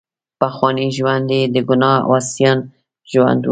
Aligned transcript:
پخوانی 0.39 0.87
ژوند 0.97 1.27
یې 1.35 1.41
د 1.55 1.57
ګناه 1.69 1.97
او 2.05 2.11
عصیان 2.21 2.57
ژوند 3.11 3.41
وو. 3.43 3.49